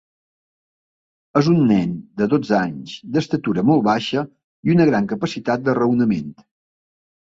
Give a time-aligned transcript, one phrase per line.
[1.41, 1.91] És un nen
[2.23, 4.27] de dotze anys, d'estatura molt baixa
[4.71, 6.39] i una gran capacitat de raonament.